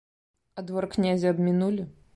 А 0.55 0.63
двор 0.69 0.87
князя 0.97 1.27
абмінулі? 1.35 1.85